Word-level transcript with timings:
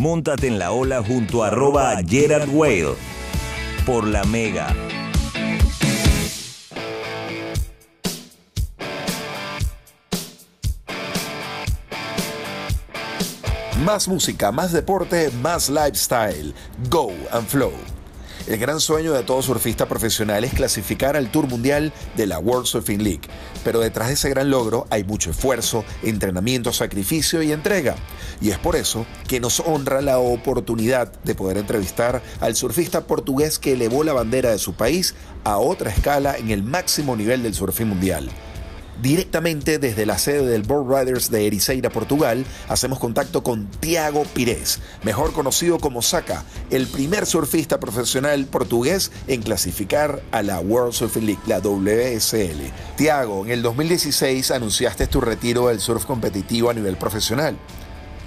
Móntate 0.00 0.46
en 0.46 0.58
la 0.58 0.72
ola 0.72 1.02
junto 1.02 1.44
a 1.44 1.48
arroba 1.48 1.94
Gerard 2.02 2.48
Whale 2.48 2.94
por 3.84 4.06
la 4.06 4.24
Mega. 4.24 4.74
Más 13.84 14.08
música, 14.08 14.50
más 14.50 14.72
deporte, 14.72 15.30
más 15.42 15.68
lifestyle. 15.68 16.54
Go 16.88 17.12
and 17.30 17.46
Flow. 17.46 17.99
El 18.50 18.58
gran 18.58 18.80
sueño 18.80 19.12
de 19.12 19.22
todo 19.22 19.40
surfista 19.42 19.86
profesional 19.86 20.42
es 20.42 20.52
clasificar 20.52 21.16
al 21.16 21.30
Tour 21.30 21.46
Mundial 21.46 21.92
de 22.16 22.26
la 22.26 22.40
World 22.40 22.66
Surfing 22.66 23.00
League. 23.00 23.20
Pero 23.62 23.78
detrás 23.78 24.08
de 24.08 24.14
ese 24.14 24.28
gran 24.28 24.50
logro 24.50 24.88
hay 24.90 25.04
mucho 25.04 25.30
esfuerzo, 25.30 25.84
entrenamiento, 26.02 26.72
sacrificio 26.72 27.44
y 27.44 27.52
entrega. 27.52 27.94
Y 28.40 28.50
es 28.50 28.58
por 28.58 28.74
eso 28.74 29.06
que 29.28 29.38
nos 29.38 29.60
honra 29.60 30.02
la 30.02 30.18
oportunidad 30.18 31.12
de 31.22 31.36
poder 31.36 31.58
entrevistar 31.58 32.22
al 32.40 32.56
surfista 32.56 33.06
portugués 33.06 33.60
que 33.60 33.74
elevó 33.74 34.02
la 34.02 34.14
bandera 34.14 34.50
de 34.50 34.58
su 34.58 34.74
país 34.74 35.14
a 35.44 35.58
otra 35.58 35.92
escala 35.92 36.36
en 36.36 36.50
el 36.50 36.64
máximo 36.64 37.14
nivel 37.14 37.44
del 37.44 37.54
surfing 37.54 37.86
mundial. 37.86 38.30
Directamente 39.02 39.78
desde 39.78 40.04
la 40.04 40.18
sede 40.18 40.46
del 40.46 40.62
Board 40.62 41.06
Riders 41.06 41.30
de 41.30 41.46
Ericeira, 41.46 41.88
Portugal, 41.88 42.44
hacemos 42.68 42.98
contacto 42.98 43.42
con 43.42 43.66
Tiago 43.66 44.24
Pires, 44.34 44.78
mejor 45.04 45.32
conocido 45.32 45.78
como 45.78 46.02
Saka, 46.02 46.44
el 46.70 46.86
primer 46.86 47.24
surfista 47.24 47.80
profesional 47.80 48.44
portugués 48.44 49.10
en 49.26 49.40
clasificar 49.40 50.20
a 50.32 50.42
la 50.42 50.60
World 50.60 50.92
Surfing 50.92 51.24
League, 51.24 51.40
la 51.46 51.60
WSL. 51.60 52.60
Tiago, 52.98 53.46
en 53.46 53.52
el 53.52 53.62
2016 53.62 54.50
anunciaste 54.50 55.06
tu 55.06 55.22
retiro 55.22 55.68
del 55.68 55.80
surf 55.80 56.04
competitivo 56.04 56.68
a 56.68 56.74
nivel 56.74 56.98
profesional. 56.98 57.56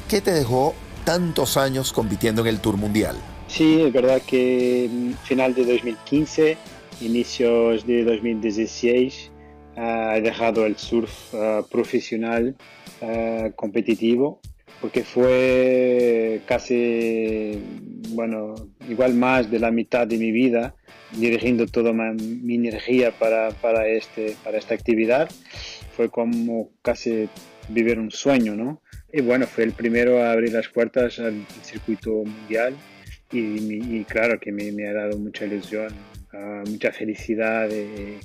¿Qué 0.09 0.21
te 0.21 0.31
dejó 0.31 0.73
tantos 1.05 1.55
años 1.55 1.93
compitiendo 1.93 2.41
en 2.41 2.47
el 2.47 2.59
Tour 2.59 2.77
Mundial? 2.77 3.15
Sí, 3.47 3.79
es 3.79 3.93
verdad 3.93 4.23
que 4.25 4.89
mm, 4.91 5.13
final 5.23 5.53
de 5.53 5.65
2015, 5.65 6.57
inicios 7.01 7.85
de 7.85 8.03
2016 8.05 9.32
he 9.75 10.21
dejado 10.21 10.65
el 10.65 10.77
surf 10.77 11.33
eh, 11.33 11.61
profesional 11.69 12.55
eh, 13.01 13.51
competitivo 13.55 14.39
porque 14.83 15.03
fue 15.03 16.41
casi, 16.45 17.57
bueno, 18.09 18.53
igual 18.89 19.13
más 19.13 19.49
de 19.49 19.59
la 19.59 19.71
mitad 19.71 20.05
de 20.05 20.17
mi 20.17 20.31
vida 20.31 20.75
dirigiendo 21.13 21.67
toda 21.67 21.93
mi 21.93 22.55
energía 22.55 23.11
para, 23.11 23.51
para, 23.51 23.87
este, 23.87 24.35
para 24.43 24.57
esta 24.57 24.73
actividad. 24.73 25.29
Fue 25.95 26.09
como 26.09 26.69
casi 26.81 27.29
vivir 27.69 27.97
un 27.97 28.11
sueño, 28.11 28.57
¿no? 28.57 28.81
Y 29.13 29.21
bueno, 29.21 29.47
fue 29.47 29.63
el 29.63 29.71
primero 29.71 30.21
a 30.21 30.33
abrir 30.33 30.51
las 30.51 30.67
puertas 30.67 31.17
al 31.19 31.45
circuito 31.61 32.11
mundial 32.25 32.75
y, 33.31 34.03
claro 34.03 34.37
que 34.39 34.51
me, 34.51 34.71
me, 34.73 34.87
ha 34.87 34.93
dado 34.93 35.17
mucha 35.17 35.45
ilusión, 35.45 35.93
uh, 36.33 36.69
mucha 36.69 36.91
felicidad. 36.91 37.69
Eh, 37.71 38.19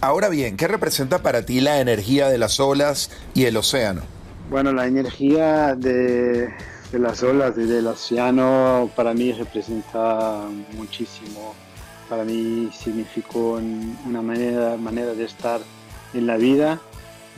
Ahora 0.00 0.28
bien, 0.28 0.56
¿qué 0.56 0.68
representa 0.68 1.22
para 1.22 1.44
ti 1.44 1.60
la 1.60 1.80
energía 1.80 2.28
de 2.28 2.38
las 2.38 2.60
olas 2.60 3.10
y 3.34 3.46
el 3.46 3.56
océano? 3.56 4.02
Bueno, 4.48 4.72
la 4.72 4.86
energía 4.86 5.74
de, 5.74 6.48
las 6.92 7.22
olas 7.22 7.54
y 7.58 7.64
del 7.64 7.86
océano 7.88 8.90
para 8.96 9.12
mí 9.12 9.32
representa 9.32 10.42
muchísimo. 10.74 11.54
Para 12.08 12.24
mí 12.24 12.70
significó 12.72 13.60
una 14.06 14.22
manera, 14.22 14.76
manera 14.76 15.12
de 15.14 15.24
estar 15.24 15.60
en 16.14 16.26
la 16.26 16.36
vida, 16.36 16.80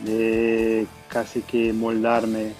de 0.04 0.86
casi 1.08 1.40
que 1.40 1.72
moldarme 1.72 2.52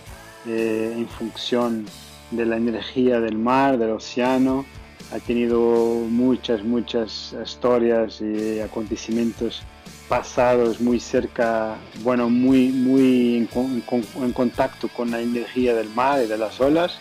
eh, 0.48 0.94
en 0.96 1.08
función 1.08 1.86
de 2.30 2.46
la 2.46 2.56
energía 2.56 3.20
del 3.20 3.36
mar, 3.36 3.78
del 3.78 3.90
océano. 3.90 4.64
Ha 5.12 5.18
tenido 5.18 5.60
muchas, 6.08 6.64
muchas 6.64 7.34
historias 7.44 8.20
y 8.20 8.60
acontecimientos 8.60 9.62
pasados 10.10 10.80
muy 10.80 10.98
cerca, 10.98 11.76
bueno, 12.02 12.28
muy, 12.28 12.70
muy 12.70 13.48
en, 14.16 14.32
contacto 14.32 14.88
con 14.88 15.12
la 15.12 15.20
energía 15.20 15.72
del 15.72 15.88
mar 15.90 16.20
y 16.20 16.26
de 16.26 16.36
las 16.36 16.60
olas. 16.60 16.98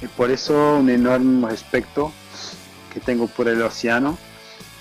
Y 0.00 0.06
por 0.06 0.30
eso 0.30 0.78
un 0.78 0.88
enorme 0.88 1.50
respeto 1.50 2.10
que 2.94 2.98
tengo 2.98 3.26
por 3.26 3.46
el 3.46 3.60
océano. 3.60 4.16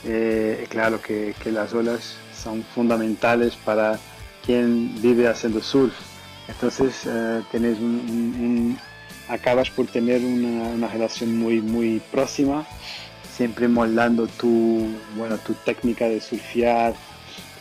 Eh, 0.06 0.68
claro 0.70 1.02
que, 1.02 1.36
que, 1.44 1.52
las 1.52 1.74
olas 1.74 2.16
son 2.34 2.64
fundamentales 2.64 3.58
para 3.58 4.00
quien 4.46 4.96
vive 5.02 5.28
haciendo 5.28 5.62
surf. 5.62 5.94
Entonces 6.48 7.02
eh, 7.08 7.42
un, 7.52 8.80
acabas 9.28 9.70
por 9.70 9.86
tener 9.88 10.22
una, 10.24 10.70
una, 10.70 10.88
relación 10.88 11.38
muy, 11.38 11.60
muy 11.62 12.02
próxima, 12.10 12.66
siempre 13.36 13.68
moldando 13.68 14.28
tu, 14.28 14.88
bueno, 15.18 15.38
tu 15.40 15.54
técnica 15.56 16.08
de 16.08 16.22
surfear, 16.22 16.94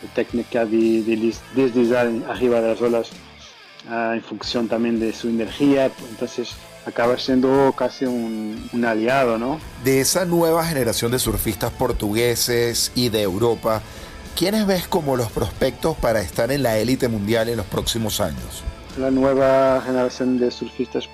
técnica 0.07 0.65
de, 0.65 1.03
de 1.03 1.33
deslizar 1.55 2.09
arriba 2.29 2.61
de 2.61 2.69
las 2.69 2.81
olas 2.81 3.09
uh, 3.89 4.13
en 4.13 4.21
función 4.21 4.67
también 4.67 4.99
de 4.99 5.13
su 5.13 5.29
energía, 5.29 5.91
entonces 6.09 6.55
acaba 6.85 7.17
siendo 7.17 7.73
casi 7.77 8.05
un, 8.05 8.69
un, 8.73 8.85
aliado, 8.85 9.37
¿no? 9.37 9.59
De 9.83 10.01
esa 10.01 10.25
nueva 10.25 10.65
generación 10.65 11.11
de 11.11 11.19
surfistas 11.19 11.71
portugueses 11.71 12.91
y 12.95 13.09
de 13.09 13.21
Europa, 13.21 13.81
¿quiénes 14.35 14.65
ves 14.65 14.87
como 14.87 15.15
los 15.15 15.31
prospectos 15.31 15.97
para 15.97 16.21
estar 16.21 16.51
en 16.51 16.63
la 16.63 16.77
élite 16.77 17.07
mundial 17.07 17.49
en 17.49 17.57
los 17.57 17.65
próximos 17.65 18.21
años? 18.21 18.63
La 18.97 19.11
nueva 19.11 19.81
generación 19.85 20.39
de 20.39 20.51
surfistas 20.51 21.07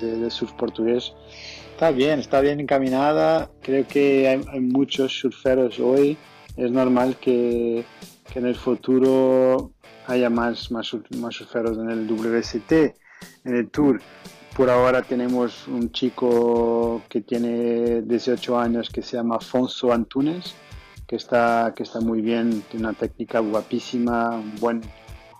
de, 0.00 0.16
de 0.16 0.30
surf 0.30 0.52
portugués 0.52 1.12
está 1.72 1.90
bien, 1.90 2.20
está 2.20 2.40
bien 2.40 2.60
encaminada. 2.60 3.50
Creo 3.62 3.86
que 3.86 4.28
hay, 4.28 4.42
hay 4.52 4.60
muchos 4.60 5.18
surferos 5.18 5.78
hoy 5.78 6.18
es 6.60 6.70
normal 6.70 7.16
que, 7.16 7.86
que, 8.30 8.38
en 8.38 8.46
el 8.46 8.54
futuro 8.54 9.72
haya 10.06 10.28
más, 10.28 10.70
más, 10.70 10.94
más 11.16 11.34
surferos 11.34 11.78
en 11.78 11.90
el 11.90 12.06
WST, 12.06 12.72
en 12.72 13.54
el 13.56 13.70
Tour. 13.70 14.00
Por 14.54 14.68
ahora 14.68 15.00
tenemos 15.00 15.66
un 15.68 15.90
chico 15.90 17.02
que 17.08 17.22
tiene 17.22 18.02
18 18.02 18.58
años 18.58 18.90
que 18.90 19.00
se 19.00 19.16
llama 19.16 19.36
Afonso 19.36 19.90
Antunes, 19.90 20.54
que 21.06 21.16
está, 21.16 21.72
que 21.74 21.82
está 21.82 22.00
muy 22.00 22.20
bien, 22.20 22.62
tiene 22.70 22.88
una 22.88 22.94
técnica 22.94 23.38
guapísima, 23.38 24.30
un 24.30 24.54
buen, 24.60 24.82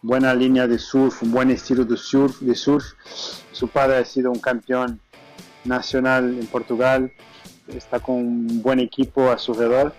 buena 0.00 0.32
línea 0.34 0.66
de 0.66 0.78
surf, 0.78 1.22
un 1.22 1.32
buen 1.32 1.50
estilo 1.50 1.84
de 1.84 1.98
surf, 1.98 2.40
de 2.40 2.54
surf. 2.54 2.94
Su 3.52 3.68
padre 3.68 3.98
ha 3.98 4.04
sido 4.06 4.30
un 4.30 4.38
campeón 4.38 5.00
nacional 5.64 6.38
en 6.40 6.46
Portugal, 6.46 7.12
está 7.68 8.00
con 8.00 8.14
un 8.14 8.62
buen 8.62 8.78
equipo 8.78 9.30
a 9.30 9.36
su 9.36 9.52
alrededor 9.52 9.92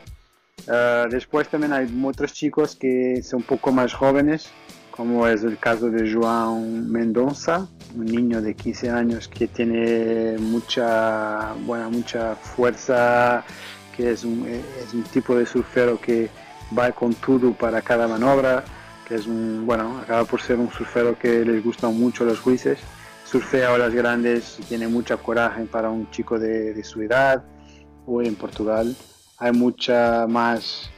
Ah, 0.67 1.07
después 1.09 1.47
también 1.49 1.73
hay 1.73 1.87
otros 2.05 2.33
chicos 2.33 2.75
que 2.75 3.21
son 3.23 3.39
un 3.39 3.43
poco 3.43 3.71
más 3.71 3.93
jóvenes, 3.93 4.49
como 4.91 5.27
es 5.27 5.43
el 5.43 5.57
caso 5.57 5.89
de 5.89 6.05
João 6.05 6.61
Mendonça, 6.87 7.67
un 7.95 8.05
niño 8.05 8.41
de 8.41 8.53
15 8.53 8.89
años 8.89 9.27
que 9.27 9.47
tiene 9.47 10.37
mucha, 10.39 11.53
buena, 11.65 11.89
mucha 11.89 12.35
fuerza, 12.35 13.43
que 13.95 14.11
es 14.11 14.23
un, 14.23 14.45
es 14.47 14.93
un 14.93 15.03
tipo 15.03 15.35
de 15.35 15.45
surfero 15.45 15.99
que 15.99 16.29
va 16.77 16.91
con 16.91 17.13
todo 17.15 17.53
para 17.53 17.81
cada 17.81 18.07
maniobra, 18.07 18.63
que 19.07 19.15
es 19.15 19.25
bueno, 19.27 19.99
acaba 19.99 20.25
por 20.25 20.41
ser 20.41 20.57
un 20.57 20.71
surfero 20.71 21.17
que 21.17 21.43
les 21.43 21.63
gustan 21.63 21.97
mucho 21.99 22.23
los 22.23 22.39
jueces, 22.39 22.79
surfea 23.25 23.73
olas 23.73 23.93
grandes 23.93 24.59
y 24.59 24.63
tiene 24.63 24.87
mucha 24.87 25.17
coraje 25.17 25.63
para 25.63 25.89
un 25.89 26.09
chico 26.11 26.37
de 26.37 26.83
su 26.83 27.01
edad, 27.01 27.43
hoy 28.05 28.27
en 28.27 28.35
Portugal 28.35 28.95
hay 29.41 29.51
mucha 29.53 30.27
más 30.27 30.91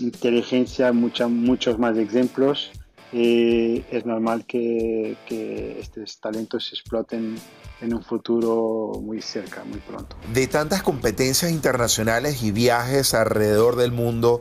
inteligencia, 0.00 0.92
mucha, 0.92 1.28
muchos 1.28 1.78
más 1.78 1.96
ejemplos 1.96 2.72
y 3.12 3.84
es 3.92 4.04
normal 4.04 4.44
que, 4.46 5.16
que 5.26 5.78
estos 5.78 6.18
talentos 6.18 6.66
se 6.66 6.74
exploten 6.74 7.36
en 7.80 7.94
un 7.94 8.02
futuro 8.02 9.00
muy 9.00 9.22
cerca, 9.22 9.62
muy 9.62 9.78
pronto. 9.78 10.16
De 10.32 10.48
tantas 10.48 10.82
competencias 10.82 11.52
internacionales 11.52 12.42
y 12.42 12.50
viajes 12.50 13.14
alrededor 13.14 13.76
del 13.76 13.92
mundo, 13.92 14.40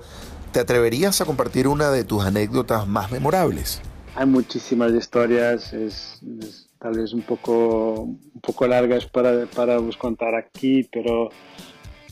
¿te 0.52 0.60
atreverías 0.60 1.22
a 1.22 1.26
compartir 1.26 1.68
una 1.68 1.92
de 1.92 2.04
tus 2.04 2.26
anécdotas 2.26 2.88
más 2.88 3.12
memorables? 3.12 3.82
Hay 4.16 4.26
muchísimas 4.26 4.92
historias, 4.94 5.74
es, 5.74 6.20
es 6.42 6.70
tal 6.80 6.98
vez 6.98 7.14
un 7.14 7.22
poco, 7.22 8.02
un 8.02 8.42
poco 8.42 8.66
largas 8.66 9.06
para, 9.06 9.46
para 9.46 9.78
vos 9.78 9.96
contar 9.96 10.34
aquí, 10.34 10.90
pero 10.92 11.30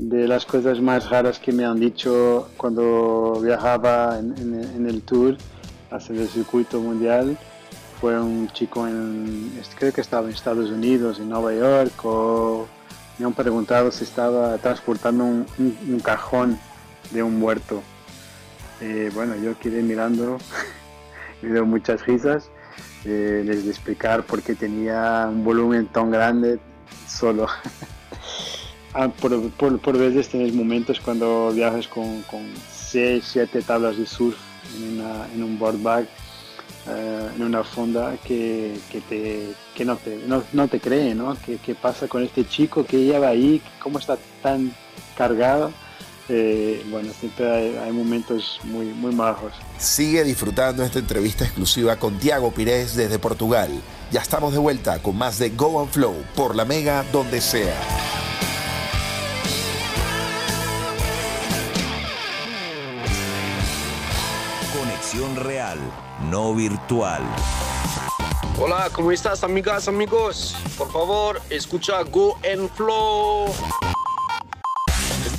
de 0.01 0.27
las 0.27 0.47
cosas 0.47 0.81
más 0.81 1.11
raras 1.11 1.37
que 1.37 1.51
me 1.51 1.63
han 1.63 1.79
dicho 1.79 2.49
cuando 2.57 3.39
viajaba 3.39 4.17
en, 4.17 4.87
el 4.89 5.03
tour 5.03 5.37
hacia 5.91 6.15
el 6.15 6.27
circuito 6.27 6.79
mundial 6.79 7.37
fue 7.99 8.19
un 8.19 8.49
chico 8.49 8.87
en, 8.87 9.51
creo 9.77 9.93
que 9.93 10.01
estaba 10.01 10.27
en 10.27 10.33
Estados 10.33 10.71
Unidos, 10.71 11.19
en 11.19 11.29
Nueva 11.29 11.53
York, 11.53 11.93
o 12.03 12.65
me 13.19 13.27
han 13.27 13.33
preguntado 13.33 13.91
si 13.91 14.03
estaba 14.03 14.57
transportando 14.57 15.23
un, 15.23 16.01
cajón 16.03 16.57
de 17.11 17.21
un 17.21 17.37
muerto. 17.37 17.83
Eh, 18.81 19.11
bueno, 19.13 19.35
yo 19.35 19.55
quedé 19.59 19.83
mirando, 19.83 20.39
me 21.43 21.51
dio 21.51 21.63
muchas 21.63 22.03
risas, 22.07 22.49
eh, 23.05 23.43
les 23.45 23.65
de 23.65 23.69
explicar 23.69 24.23
por 24.23 24.41
qué 24.41 24.55
tenía 24.55 25.27
un 25.29 25.43
volumen 25.43 25.85
tan 25.85 26.09
grande 26.09 26.59
solo. 27.07 27.45
Ah, 28.93 29.07
por, 29.07 29.97
veces 29.97 30.27
tienes 30.27 30.53
momentos 30.53 30.99
cuando 30.99 31.51
viajas 31.53 31.87
con, 31.87 32.23
con 32.23 32.41
6, 32.91 33.23
7 33.25 33.61
tablas 33.61 33.97
de 33.97 34.05
surf 34.05 34.35
en, 35.33 35.43
un 35.43 35.57
board 35.57 35.81
bag, 35.81 36.07
eh, 36.87 37.29
en 37.35 37.43
una 37.43 37.63
fonda, 37.63 38.17
que, 38.25 38.77
te, 39.07 39.53
que 39.75 39.85
no, 39.85 39.95
te, 39.95 40.19
no, 40.51 40.67
te 40.67 40.79
cree, 40.79 41.15
¿no? 41.15 41.37
¿Qué, 41.45 41.75
pasa 41.75 42.07
con 42.07 42.21
este 42.23 42.45
chico 42.45 42.85
que 42.85 43.05
lleva 43.05 43.29
ahí? 43.29 43.61
¿Cómo 43.81 43.97
está 43.97 44.17
tan 44.43 44.73
cargado? 45.17 45.71
Eh, 46.27 46.85
bueno, 46.89 47.11
siempre 47.17 47.79
hay, 47.79 47.91
momentos 47.93 48.59
muy, 48.65 48.87
muy 48.87 49.13
majos. 49.15 49.53
Sigue 49.77 50.23
disfrutando 50.23 50.83
esta 50.83 50.99
entrevista 50.99 51.45
exclusiva 51.45 51.95
con 51.97 52.19
Tiago 52.19 52.51
Pires 52.51 52.95
desde 52.95 53.19
Portugal. 53.19 53.69
Ya 54.11 54.21
estamos 54.21 54.51
de 54.51 54.59
vuelta 54.59 55.01
con 55.01 55.17
más 55.17 55.39
de 55.39 55.49
Go 55.49 55.79
and 55.79 55.89
Flow 55.89 56.15
por 56.35 56.55
la 56.55 56.65
Mega 56.65 57.05
donde 57.11 57.39
sea. 57.39 58.10
Real, 65.43 65.77
no 66.29 66.53
virtual. 66.53 67.21
Hola, 68.59 68.89
¿cómo 68.91 69.11
estás 69.11 69.43
amigas, 69.43 69.87
amigos? 69.87 70.55
Por 70.77 70.91
favor, 70.91 71.41
escucha 71.49 72.01
Go 72.03 72.37
and 72.51 72.69
Flow 72.75 73.47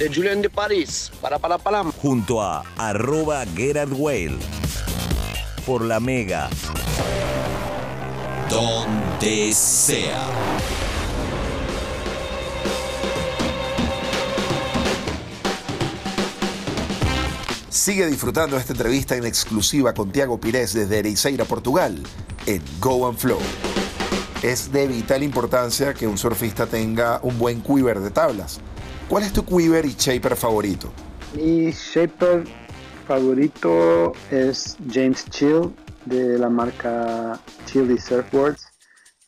de 0.03 0.09
Julian 0.13 0.43
de 0.43 0.51
París, 0.51 1.13
para 1.21 1.39
para 1.39 1.59
para. 1.59 1.85
Junto 1.85 2.43
a 2.43 2.65
arroba 2.77 3.45
Gerard 3.55 3.93
Whale. 3.93 4.39
Por 5.65 5.83
la 5.85 6.01
Mega. 6.01 6.51
Donde 8.51 9.53
sea. 9.53 10.27
Sigue 17.83 18.07
disfrutando 18.07 18.57
esta 18.57 18.75
entrevista 18.75 19.17
en 19.17 19.27
exclusiva 19.27 19.93
con 19.93 20.13
Tiago 20.13 20.39
Pires 20.39 20.73
desde 20.73 21.01
Ericeira, 21.01 21.45
Portugal, 21.45 22.01
en 22.47 22.63
Go 22.79 23.09
and 23.09 23.19
Flow. 23.19 23.41
Es 24.41 24.71
de 24.71 24.87
vital 24.87 25.25
importancia 25.25 25.93
que 25.93 26.07
un 26.07 26.17
surfista 26.17 26.67
tenga 26.67 27.19
un 27.25 27.37
buen 27.41 27.61
quiver 27.61 27.99
de 27.99 28.13
tablas 28.13 28.61
¿Cuál 29.09 29.25
es 29.25 29.33
tu 29.33 29.45
quiver 29.45 29.85
y 29.85 29.97
shaper 29.99 30.37
favorito? 30.37 30.93
Mi 31.35 31.73
shaper 31.73 32.45
favorito 33.09 34.13
es 34.31 34.77
James 34.89 35.29
Chill 35.31 35.75
de 36.05 36.39
la 36.39 36.49
marca 36.49 37.41
Chilly 37.67 37.99
Surfboards. 37.99 38.65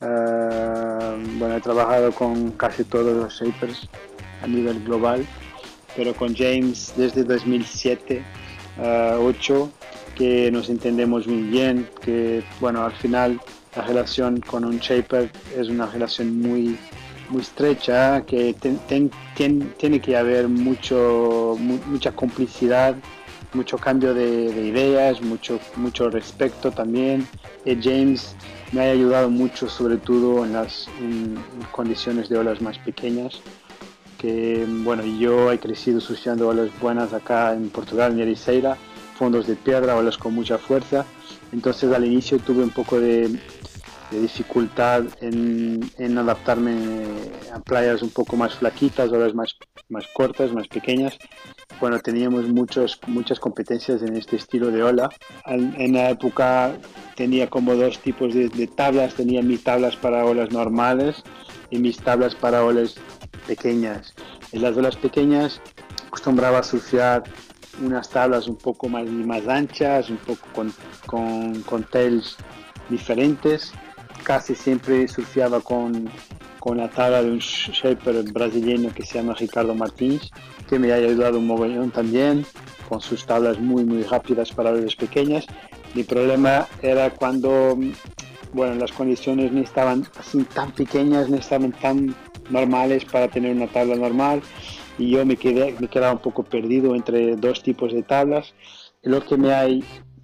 Ah, 0.01 1.17
bueno, 1.39 1.57
he 1.57 1.61
trabajado 1.61 2.13
con 2.13 2.53
casi 2.53 2.85
todos 2.85 3.17
los 3.17 3.35
shapers 3.35 3.89
a 4.45 4.47
nivel 4.47 4.85
global, 4.85 5.27
pero 5.97 6.15
con 6.15 6.35
James 6.35 6.93
desde 6.97 7.25
2007, 7.25 8.23
8, 8.79 9.71
ah, 9.73 10.15
que 10.17 10.51
nos 10.51 10.69
entendemos 10.69 11.27
muy 11.27 11.43
bien, 11.43 11.89
que 12.03 12.43
bueno, 12.61 12.85
al 12.85 12.93
final 12.93 13.41
la 13.77 13.83
relación 13.83 14.41
con 14.41 14.65
un 14.65 14.79
shaper 14.79 15.31
es 15.57 15.69
una 15.69 15.87
relación 15.87 16.41
muy 16.41 16.77
muy 17.29 17.43
estrecha, 17.43 18.23
que 18.27 18.55
tiene 19.35 20.01
que 20.01 20.17
haber 20.17 20.49
mucho, 20.49 21.57
mucha 21.87 22.13
complicidad, 22.13 22.97
mucho 23.53 23.79
cambio 23.79 24.15
de, 24.15 24.67
ideas, 24.67 25.21
mucho, 25.23 25.61
mucho 25.77 26.11
respeto 26.11 26.71
también. 26.71 27.27
Eh, 27.65 27.79
James 27.83 28.35
me 28.73 28.81
ha 28.83 28.91
ayudado 28.91 29.31
mucho, 29.31 29.69
sobre 29.69 29.97
todo 29.97 30.45
en 30.45 30.53
las 30.53 30.89
condiciones 31.73 32.29
de 32.29 32.39
olas 32.39 32.61
más 32.61 32.79
pequeñas. 32.79 33.41
Que 34.25 34.65
bueno, 34.67 35.05
yo 35.05 35.53
he 35.53 35.59
crecido 35.59 36.01
surfeando 36.01 36.49
olas 36.49 36.71
buenas 36.81 37.13
acá 37.13 37.53
en 37.53 37.69
Portugal, 37.69 38.13
en 38.13 38.21
Ericeira, 38.21 38.79
fondos 39.19 39.47
de 39.47 39.55
piedra, 39.55 39.97
olas 39.97 40.17
con 40.17 40.33
mucha 40.33 40.57
fuerza. 40.57 41.05
Entonces 41.53 41.93
al 41.93 42.07
inicio 42.07 42.39
tuve 42.39 42.63
un 42.63 42.71
poco 42.71 42.99
de, 42.99 43.29
de 43.29 44.21
dificultad 44.23 45.05
en, 45.21 45.79
en, 45.99 46.17
adaptarme 46.17 47.05
a 47.53 47.61
playas 47.61 48.01
un 48.01 48.09
poco 48.09 48.35
más 48.39 48.55
flaquitas, 48.55 49.13
olas 49.13 49.35
más, 49.35 49.59
más 49.91 50.07
cortas, 50.15 50.55
más 50.55 50.69
pequeñas. 50.69 51.19
Bueno, 51.79 52.01
teníamos 52.01 52.49
muchos, 52.49 52.99
muchas 53.07 53.39
competencias 53.39 54.01
en 54.01 54.17
este 54.17 54.37
estilo 54.37 54.71
de 54.71 54.85
ola. 54.85 55.11
En 55.45 55.93
la 55.93 56.09
época 56.09 56.73
tenía 57.15 57.51
como 57.51 57.75
dos 57.75 57.99
tipos 57.99 58.33
de, 58.33 58.49
de 58.49 58.69
tablas, 58.69 59.17
tenía 59.17 59.43
mis 59.43 59.63
tablas 59.63 59.97
para 59.97 60.25
olas 60.25 60.51
normales 60.51 61.23
y 61.75 61.79
mis 61.79 61.99
tablas 61.99 62.35
para 62.35 62.65
olas 62.65 62.95
pequeñas. 63.47 64.15
En 64.53 64.63
las 64.63 64.77
olas 64.77 64.97
pequeñas 64.97 65.61
acostumbraba 66.07 66.59
a 66.59 66.63
surfear 66.63 67.25
unas 67.83 68.09
tablas 68.09 68.47
un 68.47 68.57
poco 68.57 68.89
más, 68.89 69.07
más 69.07 69.47
anchas, 69.49 70.09
un 70.09 70.19
poco 70.19 70.47
con, 70.55 70.73
con, 71.07 71.63
con 71.63 71.83
tails 71.85 72.37
diferentes 72.89 73.73
casi 74.25 74.55
siempre 74.55 75.07
surfeaba 75.07 75.61
con, 75.61 76.11
con 76.59 76.79
la 76.79 76.89
tabla 76.89 77.23
de 77.23 77.31
un 77.31 77.39
shaper 77.39 78.25
brasileño 78.33 78.93
que 78.93 79.05
se 79.05 79.19
llama 79.19 79.35
Ricardo 79.35 79.75
Martins, 79.75 80.31
que 80.69 80.79
me 80.79 80.93
ha 80.93 80.97
ayudado 80.97 81.39
un 81.39 81.47
mogollón 81.47 81.91
también, 81.91 82.45
con 82.89 83.01
sus 83.01 83.25
tablas 83.27 83.59
muy, 83.61 83.85
muy 83.85 84.03
rápidas 84.03 84.51
para 84.51 84.71
olas 84.71 84.97
pequeñas. 84.97 85.47
Mi 85.95 86.03
problema 86.03 86.67
era 86.83 87.11
cuando, 87.11 87.79
bueno, 88.55 88.77
las 88.77 88.93
condiciones 88.93 89.53
no 89.53 89.61
estaban 89.61 90.07
así 90.19 90.45
tan 90.45 90.71
pequeñas, 90.73 91.29
no 91.29 91.37
estaban 91.37 91.73
tan 91.73 92.15
normales 92.51 93.05
para 93.05 93.29
tener 93.29 93.55
una 93.55 93.67
tabla 93.67 93.97
normal 93.97 94.43
y 94.97 95.11
yo 95.11 95.27
me, 95.27 95.37
quedé, 95.37 95.75
me 95.81 95.89
quedaba 95.89 96.13
un 96.13 96.21
poco 96.21 96.45
perdido 96.45 96.95
entre 96.95 97.37
dos 97.37 97.63
tipos 97.63 97.93
de 97.93 98.03
tablas. 98.03 98.55
Lo 99.03 99.25
que 99.25 99.37
me 99.37 99.53
ha 99.53 99.67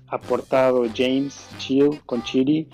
aportado 0.09 0.85
James 0.94 1.49
Chill 1.59 2.00
con 2.06 2.23
Chiri 2.23 2.69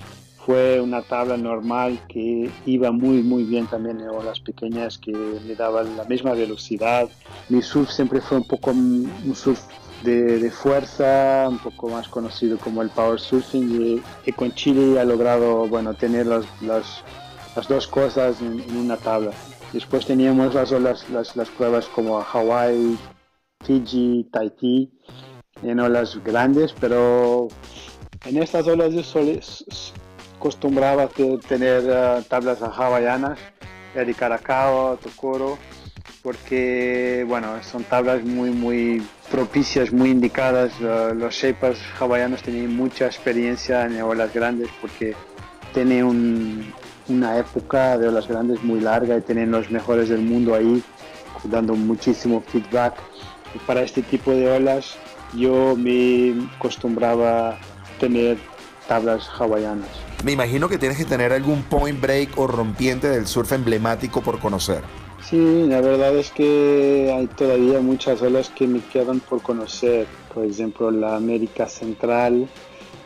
fue 0.44 0.80
una 0.80 1.02
tabla 1.02 1.36
normal 1.36 1.98
que 2.06 2.50
iba 2.66 2.92
muy 2.92 3.22
muy 3.22 3.42
bien 3.42 3.66
también 3.66 4.00
en 4.00 4.08
olas 4.08 4.38
pequeñas 4.38 4.98
que 4.98 5.12
me 5.12 5.54
daban 5.54 5.96
la 5.96 6.04
misma 6.04 6.34
velocidad. 6.34 7.08
Mi 7.48 7.62
surf 7.62 7.90
siempre 7.90 8.20
fue 8.20 8.36
un 8.36 8.44
poco 8.44 8.70
un 8.70 9.34
surf 9.34 9.60
de, 10.02 10.50
fuerza, 10.50 11.46
un 11.48 11.58
poco 11.58 11.88
más 11.88 12.08
conocido 12.08 12.58
como 12.58 12.82
el 12.82 12.90
power 12.90 13.18
surfing 13.18 14.02
y, 14.24 14.32
con 14.32 14.52
Chile 14.52 15.00
ha 15.00 15.04
logrado 15.04 15.66
bueno, 15.66 15.94
tener 15.94 16.26
las, 16.26 16.44
las, 16.62 17.02
las 17.54 17.68
dos 17.68 17.86
cosas 17.86 18.40
en, 18.40 18.76
una 18.76 18.96
tabla. 18.96 19.32
Después 19.72 20.06
teníamos 20.06 20.54
las 20.54 20.70
las, 20.72 21.36
las 21.36 21.48
pruebas 21.50 21.86
como 21.86 22.20
Hawaii, 22.20 22.96
Fiji, 23.64 24.28
Tahiti, 24.32 24.90
en 25.62 25.80
olas 25.80 26.22
grandes, 26.22 26.74
pero 26.78 27.48
en 28.24 28.42
estas 28.42 28.66
olas 28.66 28.92
de 28.92 29.02
sol 29.02 29.40
acostumbraba 30.36 31.04
a 31.04 31.08
tener 31.48 31.82
uh, 31.84 32.22
tablas 32.22 32.60
hawaianas, 32.62 33.38
de 33.94 34.14
Caracao, 34.14 34.98
Tocoro, 34.98 35.56
porque 36.26 37.24
bueno, 37.28 37.62
son 37.62 37.84
tablas 37.84 38.24
muy 38.24 38.50
muy 38.50 39.00
propicias, 39.30 39.92
muy 39.92 40.10
indicadas. 40.10 40.72
Uh, 40.80 41.14
los 41.14 41.32
shapers 41.32 41.78
hawaianos 42.00 42.42
tienen 42.42 42.74
mucha 42.74 43.06
experiencia 43.06 43.86
en 43.86 44.02
olas 44.02 44.34
grandes 44.34 44.68
porque 44.80 45.14
tienen 45.72 46.74
una 47.06 47.38
época 47.38 47.96
de 47.96 48.08
olas 48.08 48.26
grandes 48.26 48.60
muy 48.64 48.80
larga 48.80 49.16
y 49.16 49.20
tienen 49.20 49.52
los 49.52 49.70
mejores 49.70 50.08
del 50.08 50.22
mundo 50.22 50.56
ahí 50.56 50.82
dando 51.44 51.76
muchísimo 51.76 52.40
feedback. 52.40 52.94
Y 53.54 53.58
para 53.60 53.82
este 53.82 54.02
tipo 54.02 54.32
de 54.32 54.50
olas 54.50 54.96
yo 55.32 55.76
me 55.76 56.34
acostumbraba 56.56 57.50
a 57.50 57.58
tener 58.00 58.36
tablas 58.88 59.30
hawaianas. 59.38 59.90
Me 60.24 60.32
imagino 60.32 60.68
que 60.68 60.76
tienes 60.76 60.98
que 60.98 61.04
tener 61.04 61.32
algún 61.32 61.62
point 61.62 62.00
break 62.00 62.36
o 62.36 62.48
rompiente 62.48 63.08
del 63.08 63.28
surf 63.28 63.52
emblemático 63.52 64.22
por 64.22 64.40
conocer. 64.40 64.82
Sí, 65.28 65.66
la 65.66 65.80
verdad 65.80 66.16
es 66.16 66.30
que 66.30 67.12
hay 67.12 67.26
todavía 67.26 67.80
muchas 67.80 68.22
olas 68.22 68.48
que 68.48 68.68
me 68.68 68.80
quedan 68.86 69.18
por 69.18 69.42
conocer. 69.42 70.08
Por 70.32 70.44
ejemplo, 70.44 70.88
la 70.92 71.16
América 71.16 71.66
Central. 71.66 72.48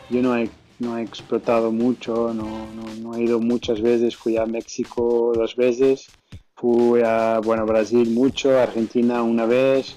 Yo 0.07 0.21
no 0.21 0.37
he, 0.37 0.51
no 0.77 0.99
he 0.99 1.01
explotado 1.01 1.71
mucho, 1.71 2.31
no, 2.31 2.71
no, 2.75 3.15
he 3.15 3.23
ido 3.23 3.39
muchas 3.39 3.81
veces. 3.81 4.15
Fui 4.15 4.37
a 4.37 4.45
México 4.45 5.33
dos 5.35 5.55
veces, 5.55 6.11
fui 6.53 7.01
a 7.03 7.39
bueno, 7.39 7.65
Brasil 7.65 8.11
mucho, 8.11 8.55
Argentina 8.59 9.23
una 9.23 9.47
vez. 9.47 9.95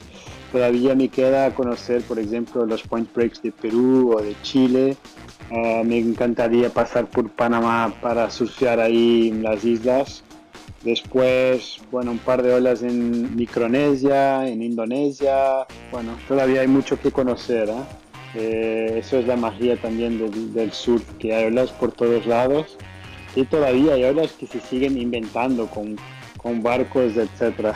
Todavía 0.51 0.95
me 0.95 1.11
queda 1.11 1.53
conocer, 1.53 2.07
por 2.07 2.19
ejemplo, 2.19 2.65
los 2.65 2.85
point 2.85 3.13
breaks 3.15 3.43
de 3.43 3.53
Perú 3.53 4.15
o 4.17 4.23
de 4.23 4.35
Chile 4.41 4.97
eh, 5.51 5.85
me 5.85 5.99
encantaría 5.99 6.71
pasar 6.71 7.07
por 7.07 7.31
Panamá 7.33 7.95
para 8.01 8.31
surfear 8.31 8.81
ahí 8.81 9.31
las 9.43 9.63
islas. 9.63 10.25
Después, 10.85 11.79
bueno, 11.91 12.11
un 12.11 12.19
par 12.19 12.43
de 12.43 12.53
olas 12.53 12.83
en 12.83 13.35
Micronesia, 13.35 14.47
en 14.47 14.63
Indonesia. 14.63 15.67
Bueno, 15.91 16.17
todavía 16.29 16.61
hay 16.61 16.69
mucho 16.69 17.01
que 17.01 17.11
conocer. 17.11 17.71
¿eh? 17.71 17.83
Eh, 18.35 18.99
eso 18.99 19.19
es 19.19 19.27
la 19.27 19.37
magia 19.37 19.81
también 19.81 20.19
del, 20.53 20.73
surf, 20.73 21.03
que 21.19 21.35
hay 21.35 21.47
olas 21.47 21.71
por 21.71 21.93
todos 21.93 22.27
lados. 22.27 22.77
y 23.35 23.45
todavía 23.45 23.95
hay 23.95 24.05
olas 24.05 24.33
que 24.33 24.47
se 24.47 24.61
siguen 24.61 24.99
inventando 24.99 25.67
con, 25.69 25.97
con 26.37 26.63
barcos, 26.63 27.15
etc. 27.17 27.75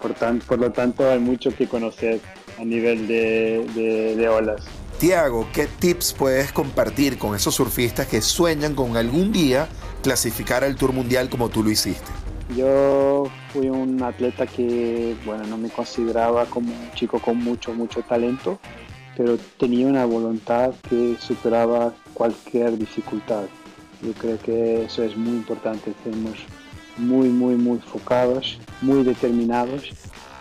Por, 0.00 0.14
por 0.14 0.58
lo 0.58 0.70
tanto, 0.70 1.10
hay 1.10 1.20
mucho 1.20 1.50
que 1.50 1.66
conocer 1.66 2.20
a 2.58 2.64
nivel 2.64 3.08
de, 3.08 3.66
de, 3.74 4.16
de 4.16 4.28
olas. 4.28 4.66
Tiago, 4.98 5.48
¿qué 5.52 5.66
tips 5.66 6.12
puedes 6.12 6.52
compartir 6.52 7.18
con 7.18 7.34
esos 7.34 7.54
surfistas 7.54 8.06
que 8.06 8.20
sueñan 8.20 8.74
con 8.74 8.96
algún 8.96 9.32
día 9.32 9.66
clasificar 10.02 10.62
al 10.62 10.76
Tour 10.76 10.92
Mundial 10.92 11.28
como 11.30 11.48
tú 11.48 11.62
lo 11.64 11.70
hiciste? 11.70 12.13
Yo 12.56 13.24
fui 13.52 13.70
un 13.70 14.02
atleta 14.02 14.46
que, 14.46 15.16
bueno, 15.24 15.44
no 15.46 15.56
me 15.56 15.70
consideraba 15.70 16.44
como 16.46 16.72
un 16.72 16.92
chico 16.94 17.18
con 17.18 17.38
mucho, 17.38 17.72
mucho 17.72 18.02
talento, 18.02 18.58
pero 19.16 19.38
tenía 19.58 19.86
una 19.86 20.04
voluntad 20.04 20.72
que 20.88 21.16
superaba 21.18 21.94
cualquier 22.12 22.76
dificultad. 22.76 23.44
Yo 24.02 24.12
creo 24.12 24.38
que 24.40 24.84
eso 24.84 25.02
es 25.02 25.16
muy 25.16 25.32
importante, 25.32 25.90
Estamos 25.90 26.38
muy, 26.98 27.28
muy, 27.28 27.56
muy 27.56 27.76
enfocados, 27.76 28.58
muy 28.82 29.02
determinados 29.02 29.92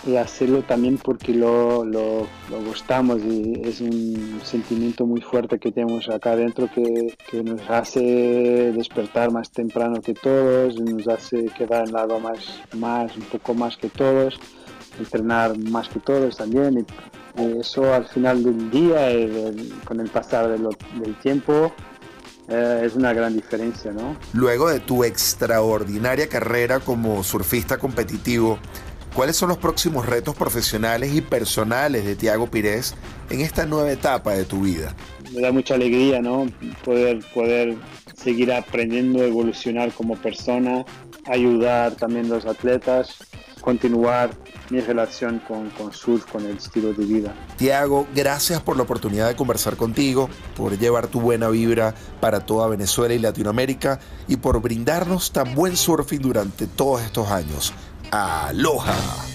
y 0.05 0.17
hacerlo 0.17 0.63
también 0.63 0.97
porque 0.97 1.33
lo, 1.33 1.85
lo, 1.85 2.27
lo, 2.49 2.63
gustamos 2.65 3.21
y 3.23 3.61
es 3.63 3.79
un 3.79 4.41
sentimiento 4.43 5.05
muy 5.05 5.21
fuerte 5.21 5.59
que 5.59 5.71
tenemos 5.71 6.09
acá 6.09 6.31
adentro 6.31 6.69
que, 6.73 7.15
que, 7.29 7.43
nos 7.43 7.61
hace 7.69 8.71
despertar 8.75 9.31
más 9.31 9.51
temprano 9.51 10.01
que 10.01 10.13
todos, 10.13 10.79
nos 10.79 11.07
hace 11.07 11.45
quedar 11.57 11.87
en 11.87 11.93
lado 11.93 12.19
más, 12.19 12.61
más, 12.73 13.15
un 13.15 13.23
poco 13.23 13.53
más 13.53 13.77
que 13.77 13.89
todos, 13.89 14.39
entrenar 14.99 15.57
más 15.57 15.87
que 15.89 15.99
todos 15.99 16.37
también 16.37 16.79
y, 16.79 16.85
eso 17.59 17.91
al 17.91 18.05
final 18.05 18.43
del 18.43 18.69
día, 18.69 19.11
y 19.11 19.73
con 19.85 19.99
el 19.99 20.07
pasar 20.07 20.49
de 20.49 20.59
lo, 20.59 20.69
del 21.01 21.15
tiempo, 21.15 21.73
eh, 22.47 22.83
es 22.85 22.95
una 22.95 23.11
gran 23.11 23.33
diferencia, 23.33 23.91
¿no? 23.91 24.15
Luego 24.33 24.69
de 24.69 24.79
tu 24.79 25.03
extraordinaria 25.03 26.27
carrera 26.27 26.79
como 26.79 27.23
surfista 27.23 27.79
competitivo, 27.79 28.59
¿Cuáles 29.15 29.35
son 29.35 29.49
los 29.49 29.59
próximos 29.59 30.07
retos 30.07 30.35
profesionales 30.35 31.13
y 31.13 31.21
personales 31.21 32.03
de 32.03 32.15
Tiago 32.15 32.47
Pires 32.47 32.95
en 33.29 33.41
esta 33.41 33.67
nueva 33.67 33.91
etapa 33.91 34.31
de 34.31 34.43
tu 34.43 34.61
vida? 34.61 34.95
Me 35.31 35.39
da 35.39 35.51
mucha 35.51 35.75
alegría, 35.75 36.19
¿no? 36.19 36.47
Poder, 36.83 37.23
poder 37.31 37.75
seguir 38.15 38.51
aprendiendo, 38.51 39.23
evolucionar 39.23 39.91
como 39.91 40.15
persona, 40.15 40.83
ayudar 41.27 41.91
también 41.91 42.25
a 42.25 42.29
los 42.29 42.45
atletas, 42.47 43.19
continuar 43.61 44.31
mi 44.71 44.79
relación 44.79 45.39
con, 45.47 45.69
con 45.69 45.93
surf, 45.93 46.25
con 46.31 46.43
el 46.47 46.57
estilo 46.57 46.91
de 46.93 47.05
vida. 47.05 47.35
Tiago, 47.55 48.07
gracias 48.15 48.61
por 48.63 48.77
la 48.77 48.83
oportunidad 48.83 49.27
de 49.27 49.35
conversar 49.35 49.75
contigo, 49.75 50.27
por 50.57 50.75
llevar 50.79 51.05
tu 51.05 51.21
buena 51.21 51.49
vibra 51.49 51.93
para 52.19 52.39
toda 52.39 52.67
Venezuela 52.67 53.13
y 53.13 53.19
Latinoamérica 53.19 53.99
y 54.27 54.37
por 54.37 54.59
brindarnos 54.59 55.31
tan 55.31 55.53
buen 55.53 55.77
surfing 55.77 56.21
durante 56.21 56.65
todos 56.65 57.03
estos 57.03 57.29
años. 57.29 57.73
Aloha. 58.13 59.32